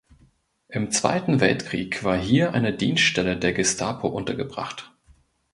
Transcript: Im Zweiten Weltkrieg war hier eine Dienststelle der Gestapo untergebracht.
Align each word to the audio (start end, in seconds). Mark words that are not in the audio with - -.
Im 0.69 0.89
Zweiten 0.89 1.41
Weltkrieg 1.41 2.03
war 2.03 2.17
hier 2.17 2.55
eine 2.55 2.73
Dienststelle 2.73 3.37
der 3.37 3.53
Gestapo 3.53 4.07
untergebracht. 4.07 4.91